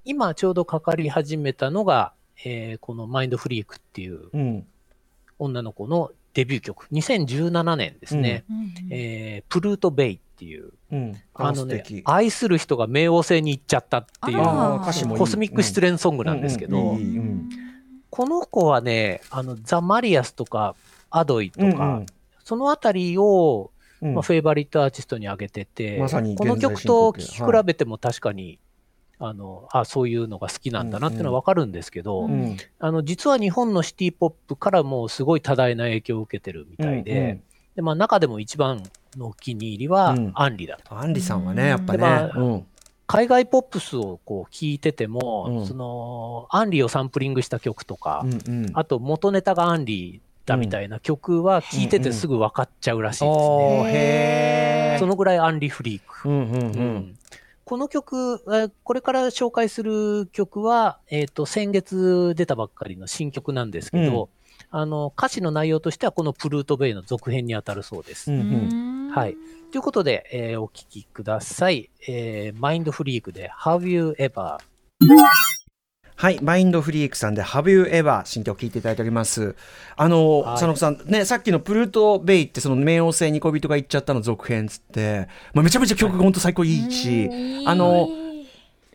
[0.05, 2.13] 今ちょうどかかり始めたのが、
[2.45, 4.67] えーこのマインドフリークっていううん
[5.39, 8.45] 女の子のデビュー曲、2017年ですね。
[8.91, 11.15] えープルート・ベイっていう、うん。
[11.35, 15.19] あのね愛する人が冥王星に行っちゃったっていう、あー歌詞もいい。
[15.19, 16.97] コスミック失恋ソングなんですけど、うん。
[16.97, 17.01] うん。
[17.01, 17.19] うん。
[17.19, 17.49] うん
[18.09, 20.75] この子はね、あの、ザ・マリアスとか、
[21.11, 22.07] アドイとか、うん。
[22.45, 24.15] そのあたりを、うん。
[24.15, 28.59] まあ、フェイバリットアーティストに挙げてて、まさにこの曲と聴き比べても確かに、
[29.19, 37.43] あの、あ、そういうのが好きなんだなっていうのはわかるんですけど、うんうんあの、実は日本のシティポップからもすごい多大な影響を受けてるみたいで、うん
[37.77, 38.83] で、まあ中でも一番
[39.17, 40.33] のお気に入りはうん。
[40.35, 40.99] アンリだと。
[40.99, 42.65] アンリさんはねやっぱね、
[43.07, 45.67] 海外ポップスをこう聞いてても、うん。
[45.67, 48.71] その、アンリをサンプリングした曲とか、うんうん。
[48.73, 53.35] あと元ネタがアンリだみたいな曲は聞いててすぐ分かっちゃうらしいですね。
[53.37, 53.93] おーへ
[54.95, 56.29] えそのぐらいアンリフリーク。
[56.29, 57.19] うんうんううんん
[57.65, 64.29] この曲、えーこれから紹介する曲は、えっ、と、先月出たばっかりの新曲なんですけど、
[64.71, 68.31] あの、歌詞の内容としてはこのプルートベイの続編に当たるそうです。
[68.31, 69.37] うんうんはい。
[69.73, 71.91] ということで、えーお聴きください。
[72.07, 74.59] えーマインドフリークで Have You Ever?
[76.18, 79.55] はい、マインドフリークさんで Have You Ever 新曲を聞いていただいております。
[79.96, 80.55] あの、はい。
[80.55, 87.29] 佐野さん、ね、さっきのプルートベイってその冥王星に恋人が行っちゃったの続編っつって、まあ、めちゃめちゃ曲が本当最高いいし、
[87.66, 88.09] あの、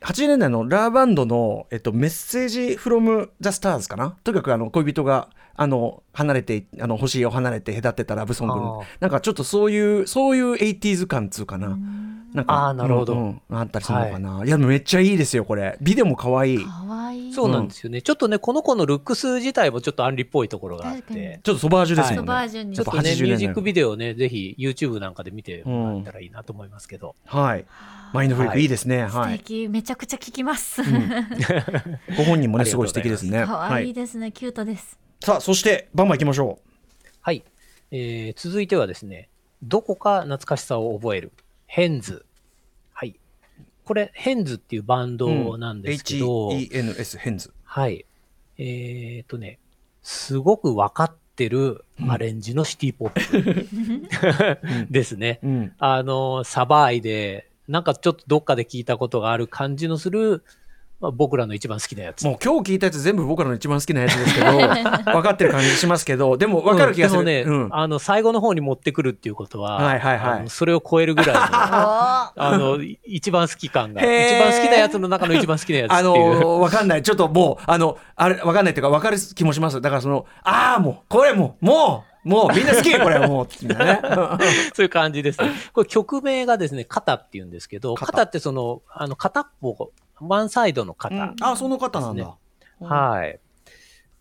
[0.01, 4.17] 80年代のラーバンドの、えっと、メッセージフロムザスターズかな？
[4.23, 8.53] とにかくあの恋人があの離れてあの星を離れて隔てたラブソング
[8.99, 11.77] なんかちょっとそういうそういう 80s 感っつうかな。
[12.33, 13.13] なんかあーなるほど。
[13.13, 15.77] うんうんあったりするのかな、い、やめっちゃいいですよこれ。
[15.81, 16.65] ビデオも可愛い。
[16.65, 16.90] かわいい。
[17.33, 18.01] そうなんですよね。
[18.01, 22.75] ちょっとね、この子のルックス自体もちょっとアンリっぽいところがあって、ちょっとソバージュですソもんね、バージュに。
[22.75, 27.15] ちょっとね、80年代ミュージックビデオね、ぜひ YouTube なんかで見てもらえたらいいなと思いますけど。
[27.25, 27.65] はい。
[28.13, 29.03] マインドフリークいいですね。
[29.03, 30.81] はい、素敵、めちゃくちゃ聞きます。
[32.17, 33.43] ご本人もねすごい素敵ですね。
[33.45, 33.83] 可はい。
[33.83, 34.97] 愛いですね、キュートです。
[35.23, 36.59] さあそしてバンバン行きましょ
[37.21, 37.43] はい。
[37.91, 39.29] えー続いてはですね、
[39.63, 41.31] どこか懐かしさを覚える、
[41.67, 42.25] ヘンズ。
[43.91, 43.91] はい。
[43.91, 48.05] これ、ヘンズっていうバンうドなんですけど、HENS ヘンズはい。
[48.57, 49.59] えっ、とね、
[50.01, 53.67] すごく分かってるアレンジのシティポッ
[54.87, 55.39] プですね。
[55.43, 60.43] うんあの、サバイで、なんかちょっとどっかで聞いたことがある感じのする、
[61.01, 62.23] まあ、僕らの一番好きなやつ。
[62.23, 64.51] もう今日聞いたやつ全部僕らの一番好きなやつですけど
[65.11, 76.05] 分かってる感じしますけどでも分かる気がする、うんでもね、うんあの、最後の方に持ってくるっていうことは、はいはいはいそれを超えるぐらいの、あ あの、い一番好き感が、一番好きなやつの中の一番好きなやつってあいう。
[76.05, 77.03] のー、わかんない。
[77.03, 79.81] ちょっともう、あの、あれ、わかんないっていうか、わかる気もします。
[79.81, 84.45] だからその、ああ、もう、これもう、もう、もう、みんな好きこれもう、みたいなね。
[84.75, 85.51] そういう感じですね。
[85.73, 91.15] これ曲名がですね、肩って言うんですけど、肩肩ってその、あの、片っぽ、ワンサイドの肩。
[91.15, 92.35] うんあ、その方なんだ。
[92.79, 93.39] はい。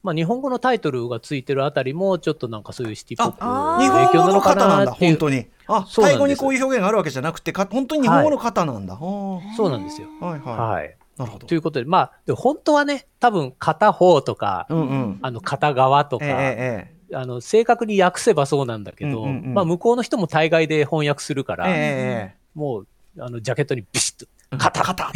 [0.02, 5.18] まあ、日本語のタイトルがついてるあたりも、ちょっとなんかそういうシティポップあ日の影響なのか本語の方なんだ、なっていう本。
[5.18, 5.46] 当に。
[5.66, 8.94] あ、そうなんです最後にこういう表現があるわけじゃなくて、か本当に日本語の方なんだ。
[8.94, 10.08] はそうなんですよ。
[10.20, 10.40] いはい。
[10.40, 10.96] はい。
[11.18, 11.54] なるほどと。
[11.54, 15.18] いうことで、まあ、で本当はね、多分片方とか、うんうん。
[15.20, 22.86] あの、片側とか、えええあの、正確に訳せばそうなんだけど、うんうんうんまあ、向こうの人も大概で翻訳するから、ええええもう、
[23.18, 24.56] あの、ジャケットにビシッと、え。
[24.56, 25.12] 肩、肩。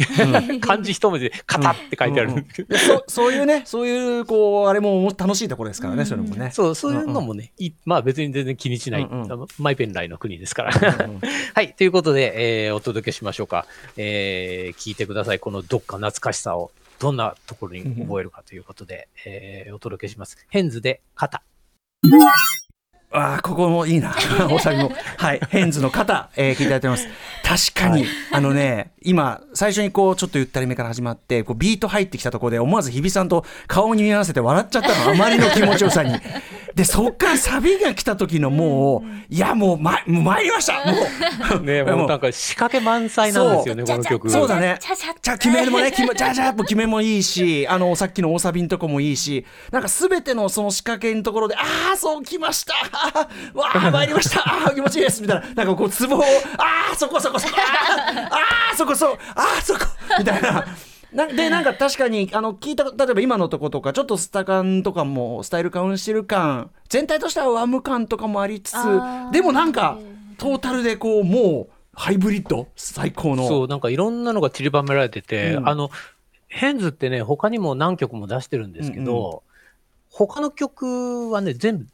[0.61, 2.31] 漢字一文字で、肩って書いてある。
[2.31, 6.51] うんうんでそ そういうね、そういう、こう、あれも楽しいところですからね、そういうのもね。
[6.51, 11.05] そう、そういうのもね、いまあ別に全然気にしない、うんうマイペンライの国ですから。
[11.05, 11.19] うん
[11.53, 13.65] はい、ということで、えーお届けしましょうか。
[13.97, 15.39] えー聞いてください。
[15.39, 20.37] このどっか懐かしさを、どんなところに覚えるかということで、えーお届けします。
[20.49, 21.41] ヘンズで肩。
[23.11, 24.13] ああ、ここもいいな。
[24.51, 24.91] おさびも。
[25.17, 25.39] はい。
[25.49, 27.07] ヘンズの肩、えー聞いていただいてます。
[27.73, 35.11] 確かに、 あのね、今、最初にこう、ちょっとゆったりめから始まって、こうビート入ってきたところで、思わず日比さんと顔に見合わせて笑っちゃったの。
[35.11, 36.15] あまりの気持ちよさに。
[36.75, 41.63] で、そっからサビが来た時のもう、いや、もう、ま、もう参りましたもう。
[41.63, 44.29] ね、 もうもうなんか仕掛け満載なんですよね、この曲。
[44.29, 51.61] そうだねちゃちゃじゃあ決めもね、決め、じゃあじゃあもう決めもいいし、あの、さっきの大サビのとこもいいし、なんかすべてのその仕掛けのところで、あ
[51.93, 52.73] あ、そう来ました
[53.07, 54.41] あーわあ、参りました。
[54.41, 55.21] ああ、気持ちいいです。
[55.21, 56.25] みたいな、なんかこう、ツボを、あ
[56.93, 59.79] あ、そこそこそこ、あーあー、そこそう、ああ、そこ、
[60.19, 60.65] みたいな。
[61.13, 68.75] なでなんか確かにあの聞いた例えば今のとことかちょっとスタ感とかもスタイル感してる感全体としてはワム感とかもありつつ
[69.31, 69.97] でもなんか
[70.37, 73.47] トータルでこうもうハイブリッド最高の。
[73.47, 75.69] そう、なんかいろんなのが散りばめられてて、うん。
[75.69, 75.89] あの、
[76.47, 79.55] ヘンズってね、他にも何曲も出してるんですけど、うん。
[80.11, 81.87] 他の曲はね、全部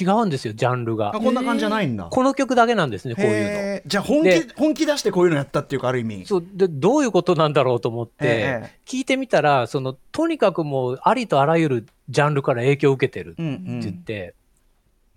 [0.00, 1.16] 違うんですよ、ジャンルが。
[1.16, 1.18] あ。
[1.18, 2.04] こんな感じじゃないんだ。
[2.04, 3.88] この曲だけなんですね、こういうへー。
[3.88, 6.18] じゃあ本気で本気出してこういうのやったっていうかある意味。
[6.18, 6.26] の。。
[6.26, 14.34] そうでどういうことなんだろうと思って、え聞いてみたらそのとにかくもうありとあらゆるジャンルから影響を受けてるってうん言って、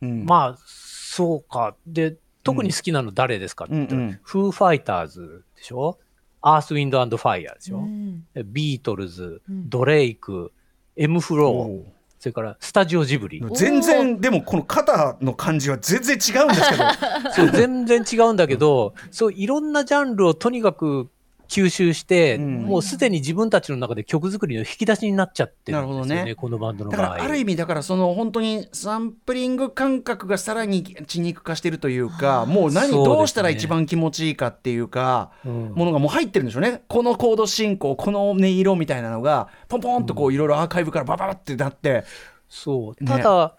[0.01, 0.25] うん。
[0.25, 1.75] まあそうか。
[1.85, 5.99] で特に好きなの誰ですかって言ったら、うんうんフーファイターズでしょ？
[6.41, 8.23] アースウィンドファイヤーでしょ、うん。
[8.45, 9.69] ビートルズ、うん。
[9.69, 10.51] ドレイク、
[10.95, 11.83] エムフロー、
[12.21, 13.43] それからスタジオジブリ。
[13.55, 16.83] 全然でもこの肩の感じは全然違うんですけど
[17.33, 21.09] そう全然違うんだけど、そういろんなジャンルをとにかく
[21.51, 22.61] 吸収して、うん。
[22.61, 26.35] もうすでに自分たちの中で曲作りの引き出しになっちゃってるんですよね、なるほどね。
[26.35, 27.07] このバンドのだ場合。
[27.09, 36.83] からある意味だからその本当にサンプリング感覚がさらに血肉化してるというかもう何どうしたら一番気持ちいいかっていうかうんものがもう入ってるんでしょうね。
[36.87, 42.05] このコード進行この音色みたいなのがポンポンとこういろいろアーカイブからバババってなって。
[42.47, 43.03] そう。
[43.03, 43.09] ね。
[43.09, 43.55] ただ、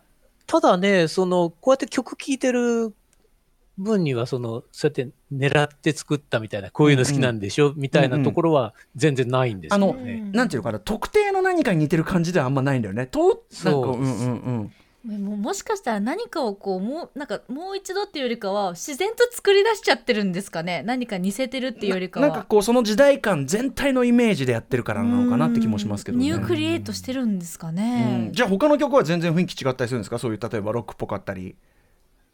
[0.47, 2.95] ただね、その、こうやって曲聴いてる
[3.79, 10.31] 分には、その、そうやって狙って作ったみたいな、こういうの好きなんでしょ、みたいなところは全然ないんですあのよね。
[10.33, 10.79] なんていうのかな？
[10.79, 13.07] 特定の何かに似てる感じではあんまないんだよね。
[13.07, 14.73] となんかそううんうん
[15.05, 15.19] うん。
[15.25, 20.85] もうもしかしたら何かをこうもうなんかもう一度っていうよりかは自然と作り出しちゃってるんですかね？
[20.87, 22.29] 何か似せてるっていうよりかは。
[22.29, 26.25] なんかこうその時代感全体のイメージでやってるからなのかなって気もしますけどね。
[26.25, 30.21] ニュークリエイトしてるんですかうねん、じゃあ他の曲は全然雰囲気違ったりするんですか？
[30.21, 31.57] そういう例えばロックっぽかったり。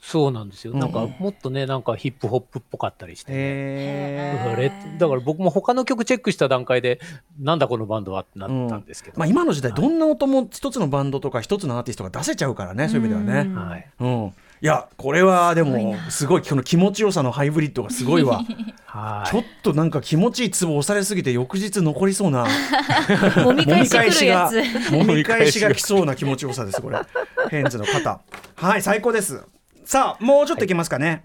[0.01, 0.75] そうなんですよ。
[0.75, 0.93] なん。
[0.93, 3.33] かうんうん、もっとね、なんかヒップホップっぽかったりして。
[3.33, 7.01] へだからレだから僕も他の曲チェックした段階で、
[7.41, 9.19] なんだこのバンドはってなったんですけど。
[9.19, 13.55] まあ今の時代どんな音も一つのバンドとか一つのアーティストが出せちゃうからねそういう意味ではね。
[13.55, 13.89] はい。
[14.01, 16.11] うん、いやこれはでもすごいな。
[16.11, 18.43] すごいこの気持ちよさのハイブリッドがすごいわ。
[18.87, 19.31] はい。
[19.31, 22.47] ちょっとなんか気持ちいいツボ押されすぎて翌日残りそうな
[23.45, 24.93] もみ返してくるやつ。
[24.93, 26.99] もみ返しが来そうな気持ちよさですこれ。
[27.51, 28.21] ヘンズの肩。
[28.55, 29.43] はい最高です
[29.89, 31.23] さあもうちょっといけますかね、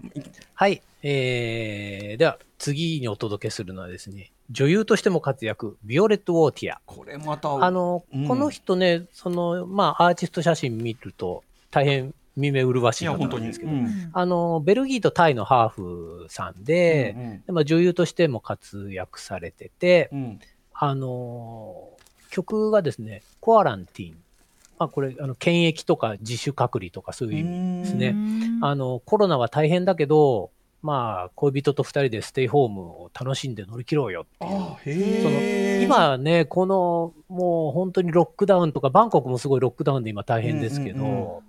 [0.54, 0.80] はい。
[1.02, 6.80] えー、では、次にお届けするのはですね、女優としても活躍、ビオレット・ウォーティア。
[6.86, 20.40] これまたあの、うんこの人ね、その、まあ、アーティスト写真見ると、大変見目麗しい方いや本当に、なんですけど、うんあの、ベルギーとタイのハーフさんで、うんうんでまあ、女優としても活躍されてて、うん
[20.72, 21.90] あの
[22.30, 24.23] 曲がですね、コアランティン。
[24.78, 28.14] まあ、これ、あの、検疫とか自主隔離とかそういう意味ですね。
[28.62, 30.50] あの、コロナは大変だけど、
[30.82, 35.22] まあ、恋人と二人でステイホームを楽しんで乗り切ろうよっていう。
[35.22, 35.40] あその
[35.82, 41.44] 今ね、このもう本当にロックダウンとか、バンコクもすごいロックダウンで今大変ですけど、うんうんうん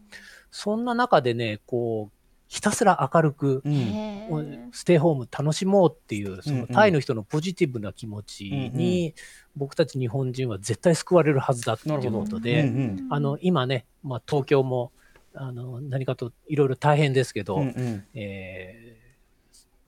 [0.58, 2.16] そんな中でね、こう、
[2.56, 4.70] ひたすら明るく、うん。
[4.72, 9.13] ステイホーム楽しもうっていう、そのタイの人のポジティブな気持ちに、
[9.58, 14.94] 僕たち日本人は絶対救われるはずだっていうことで、うんうんあの今ね、まあ、東京も
[15.34, 18.06] あの何かといろいろ大変ですけど、うんうん。
[18.13, 18.98] え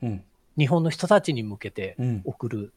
[0.03, 0.09] うん。
[0.09, 0.21] ー
[0.57, 2.21] 日本の人たちに向けてうん。
[2.25, 2.73] 送る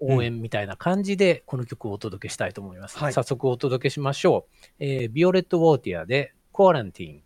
[0.00, 2.98] 応援みたいな感じで、この曲をお届けしたいと思います。
[2.98, 3.14] はい。
[3.14, 4.66] 早速お届けしましょう。
[4.80, 7.22] えービオレット・ウォーティアで、コアランティン。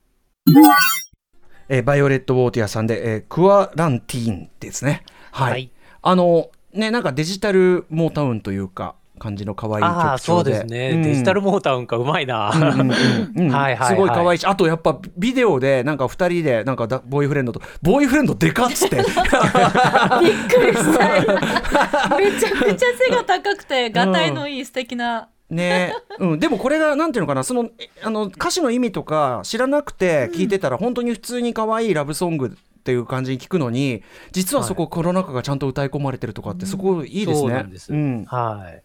[1.68, 5.04] えーバイオレット・ウォーティアさんで、えークアランティーンですね。
[5.30, 5.70] はい、はい。
[6.02, 10.00] あのねなんかデジタルモータウンというか感じの可愛い曲調で。
[10.02, 11.02] ああ、そうですね、うん。
[11.02, 12.52] デジタルモータウンか、うまいな。
[12.52, 18.96] すごい可愛いしあとやっぱビデオでなんか二人でなんかだボーイフレンドとボーイフレンドでかっつって。
[18.98, 21.16] びっくりした。
[21.18, 21.36] 今
[22.18, 25.94] めちゃくちゃ背が高くてがたいのいい素敵な、ね。
[26.18, 37.34] うん、でもこれがなんていうのかなそのえあの歌詞の意味とか知らなくて聞いてたら本当に普通に可愛いラブソングっていう感じに聞くのに実はそこコロナ禍がちゃんと歌い込まれてるとかってそこいいですね。
[37.40, 38.82] そうなんですん、はい。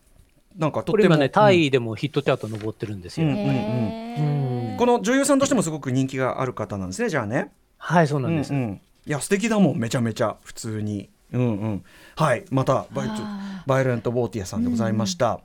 [0.58, 3.28] なんかとってもこれ今ね、タイでもヒットチャート登ってるんですよ。
[3.28, 4.78] うんへー。
[4.78, 7.52] この女優さんとしてもすごく人気がある方なんですねじゃあね。
[7.78, 8.54] はい、そうなんです。
[8.54, 8.82] うんうん。
[9.06, 11.10] いや素敵だもんめちゃめちゃ普通に。
[11.34, 11.84] うんうん、
[12.16, 12.46] はい。
[12.52, 15.42] またバイあバイオレント・ボーティアさんでございました。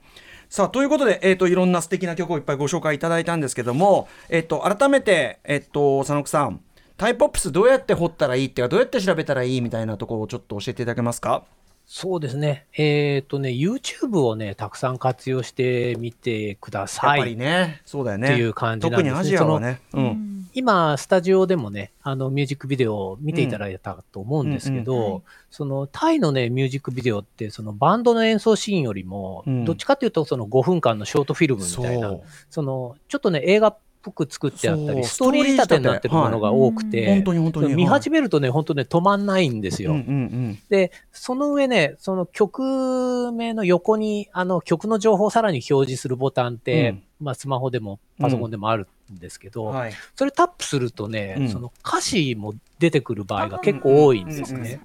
[0.52, 6.60] さあということで、えー、といろんな素敵な曲をいっぱいご紹介いただいたんですけども、えー、と改めて、えー、と佐野さん
[6.98, 11.46] タイポップスどうやって掘ったらいいっていうかどうやって調べたらいいみたいなところをちょっと教えていただけますか？
[11.86, 12.66] そうですね。
[12.76, 17.20] えっ、とね、YouTube をね、たくさん活用してみてくだやっさい。
[17.20, 18.28] ぱりねそうだよね。
[18.28, 19.10] っていう感じなんですね。
[19.10, 19.80] 特にアジアはね。
[19.92, 20.32] うん。
[20.54, 29.64] 今、スタジオでもね、あの、ミュージックビデオを見ていただいたと思うんですけど、その、タイのね、ミュージックビデオって、その、バンドの演奏シーンよりも、うん。
[29.64, 32.16] どっちかというと、その5分間のショートフィルムみたいな、
[32.50, 39.92] その、ちょっとね、映画っぽく作ってあったり、ストーリー仕立てになってるものが多くて、本当に本当に見始めるとね、本当ね、止まんないんですよ。
[39.92, 40.58] うんうんうん。
[40.68, 47.02] で、その上ね、その曲名の横に、あの曲の情報をさらに表示するボタンって、うん。
[47.20, 49.92] まあスマホでもパソコンでもあるんですけど、はい。
[50.16, 51.48] それタップするとね、うん。
[51.48, 54.80] その歌詞も出てくる場合が結構多いんですね。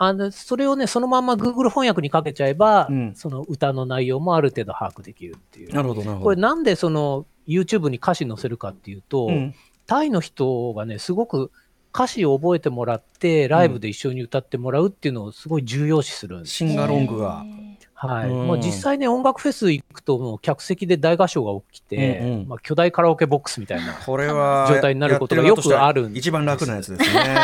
[0.00, 3.14] あのそれをね、そのまま Google 翻訳にかけちゃえば、うん。
[3.16, 5.74] その歌の内容もある程度把握できるっていう。
[5.74, 6.24] なるほどなるほど。
[6.24, 9.54] これなんでその YouTube に歌詞載せるかっていうと、うん
[9.88, 11.50] タイの人がね、すごく
[11.94, 16.56] 歌詞を覚えてもらって、ライブで一緒に歌ってもらうっていうのをすごい重要視するんです。
[16.56, 17.46] シンガロングが
[17.94, 18.30] はい。
[18.30, 23.94] うんもう実際ね、音楽フェス行くと、もう客席で大合唱が起きて、うんうんまあ、巨大カラオケボックスみたいな。
[23.94, 27.24] これは状態になることがよくあるんです一番楽なやつですね。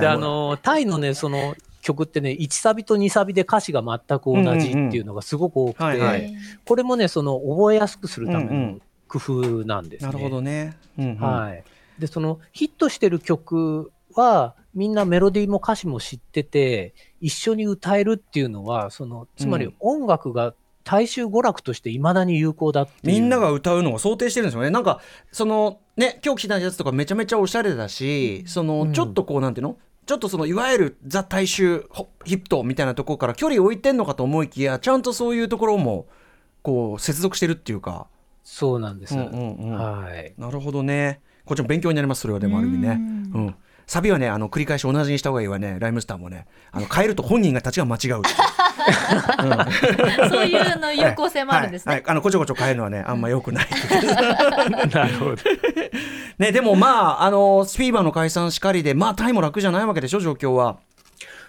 [0.00, 1.54] で、あの、タイのね、その
[1.84, 6.32] 曲ってね、1サビと2サビで歌詞が全く同じっていうのがすごく多くて、
[6.64, 10.10] これもね、その覚えやすくするためのうんうん工夫なんですね。
[10.10, 10.76] なるほどね。
[10.98, 11.62] うんうんはい。
[11.98, 20.54] で、そのヒットしてる曲は、みんなメロディーも歌詞も知ってて、一緒に歌えるっていうのは、その、つまりうん音楽が
[20.84, 23.20] 大衆娯楽として未だに有効だっていう。
[23.20, 24.70] みんなが歌うのを想定してるんですよね。
[24.70, 25.00] なんか、
[25.32, 29.76] その、ね、今日来たやつとかめちゃめちゃおしゃれだし、その、うんちょっとこう、なんていうの？
[30.06, 36.06] ちょっとその、いわゆるザ大衆ホヒットみたいなところから距離を置いてんのかと思いきや、ちゃんとそういうところも、
[36.62, 38.08] こう、接続してるっていうか。
[38.42, 39.14] そうなんです。
[39.14, 40.34] うんうんうんはい。
[40.36, 41.20] なるほどね。
[41.44, 42.88] こっちも勉強になります、それはでもある意味ね。
[43.32, 43.54] うんうん。
[43.86, 46.46] サビはね、あの、繰り返し同じにした方がいいわね、ライムスターもね。
[46.72, 48.22] あの、変えると本人がたちが間違う。
[50.28, 51.92] そういうの有効性もあるんですね。
[51.92, 53.66] はいはいあのこちょこちょ変えるのはねあんま良くない。
[54.92, 55.36] なるほど。
[56.38, 60.78] ねでもまああのスピーバーの解散しかりでまあタイも楽じゃないわけでしょ状況は。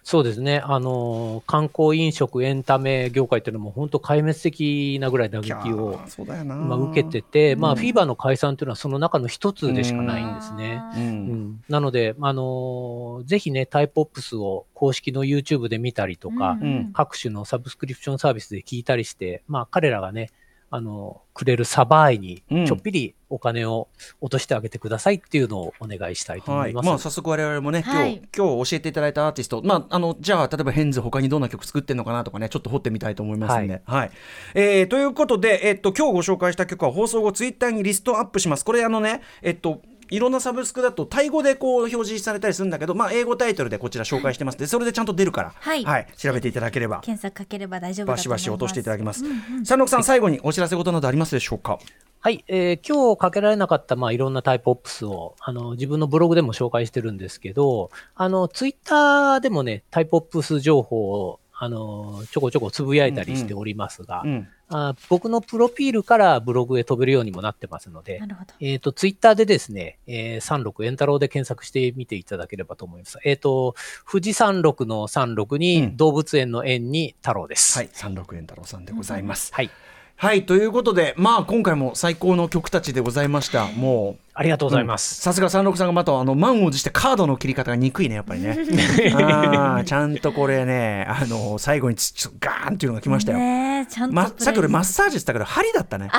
[0.06, 0.62] そうですね。
[0.64, 6.00] あの、観光飲食エンタメ業界っていうのも本当壊滅的なぐらい打撃を。
[6.46, 10.80] まあ、受けてて、まあ、うんフィーバーの解散というのはその中の一つでしかないんですね。
[10.96, 11.00] う。
[11.00, 11.08] うん
[11.54, 20.30] ん、なので、あのぜひね、タイポップスを公式の YouTube で見たりとか、うん各種のサブスクリプションサービスで聞いたりして、まあ、彼らがね、
[20.76, 23.90] あの、くれるサバイにうんちょっぴりお金を
[24.22, 26.86] 落としてあげてくださいっていうのをお願いしたいと思はいい、ます。
[26.86, 34.12] まあ早速我々もね、今日、はい今日教えていただいたアーティスト、まああのじゃあ例えばヘンズ他にどんな曲作ってるのかなとかね、ちょっと掘ってみたいと思いますんで、はい。
[34.54, 38.66] えーということで、えっと今日ご紹介した曲は放送後ツイッターにリストアップします。
[38.66, 45.86] これあのね、えっといろんなサブスクだとタイ語でこう表示されたりするんだけど、まあ英語タイトルでこちら紹介してますで、それでちゃんと出るから、はい
[46.18, 47.02] 調べていただければ。
[47.02, 48.42] 検索かければ大丈夫だバシと思います。
[48.42, 49.26] バシ落としていただきます。
[49.26, 51.80] うんうん三六さん、最後にお知らせ事などありますでしょうか？
[52.20, 64.48] はい、えー今日かけられなかった、まあ、いろんなタイプオップスを、あの、自分のブログでも紹介してるんですけど、あの、ツイッターでもね、タイプオップス情報を、あの、ちょこちょこつぶやいたりしておりますが、うん。
[64.70, 68.54] あ僕のプロフィールからブログへ飛べるようにもなってますのでな、るほど。
[68.60, 73.20] えっ、と、ツイッターでですね、えー、36エンタロウで検索してみていただければと思います。
[73.24, 73.76] えっ、と、
[74.10, 77.78] 富士山麓の36うんに動物園の園に太郎です。
[77.78, 79.54] はい、三六円太郎さんでございます。
[79.54, 79.70] はい。
[80.18, 83.68] はい、ということで、まあ今回も最高の曲たちでございました。
[83.68, 84.25] もう。
[84.38, 85.22] ありがとうございます。
[85.22, 88.58] さすが三六さんがまたあの満を持してカードの切り方が憎いねやっぱりね。
[89.86, 93.38] ちゃんとこれねあの最後にちちょガーンっていうのが来ましたよ。
[93.38, 96.10] ねえちゃんとま、さっき俺マッサージって言ったけど針だったね。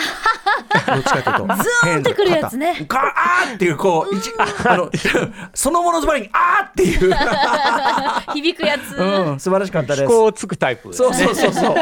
[0.86, 1.54] どっちかというと。
[1.62, 4.32] ズーンってくるやつねガーっていうこう一
[4.64, 4.90] あの
[5.52, 7.12] そのものズバリにあーっていう、
[8.32, 8.96] 響くやつ。
[8.96, 10.06] うん、素晴らしかったです。
[10.06, 11.74] 飛行つくタイプですそうそうそうそう。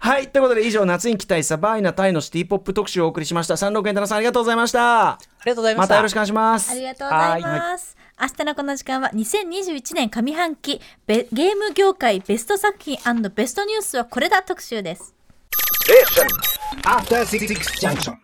[0.00, 0.28] はい。
[0.28, 3.56] ということで、以上、夏に期待サバイナタイのシティポップ特集をお送りしました。
[3.56, 4.81] 三六円太郎さん、ありがとうございました。
[4.82, 5.94] ありがとうございました。
[5.94, 6.70] またよろしくお願いします。
[6.70, 7.96] ありがとうございます。
[8.20, 12.96] 明日のこの時間は2021年上半期ベゲーム業界ベスト作品
[13.30, 15.14] ベストニュースはこれだ特集です。
[16.84, 17.48] After Six
[17.80, 18.16] Junction.